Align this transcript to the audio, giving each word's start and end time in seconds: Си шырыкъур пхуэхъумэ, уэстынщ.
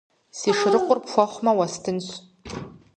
Си 0.37 0.49
шырыкъур 0.57 0.99
пхуэхъумэ, 1.03 1.51
уэстынщ. 1.57 2.07